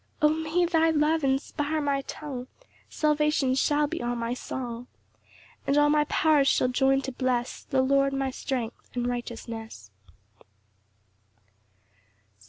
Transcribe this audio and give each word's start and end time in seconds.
8 0.19 0.25
O 0.25 0.29
may 0.29 0.65
thy 0.65 0.89
love 0.89 1.23
inspire 1.23 1.79
my 1.79 2.01
tongue! 2.01 2.47
Salvation 2.89 3.53
shall 3.53 3.85
be 3.85 4.01
all 4.01 4.15
my 4.15 4.33
song; 4.33 4.87
And 5.67 5.77
all 5.77 5.91
my 5.91 6.05
powers 6.05 6.47
shall 6.47 6.69
join 6.69 7.03
to 7.03 7.11
bless 7.11 7.63
The 7.65 7.83
Lord, 7.83 8.11
my 8.11 8.31
strength 8.31 8.89
and 8.95 9.05
righteousness. 9.05 9.91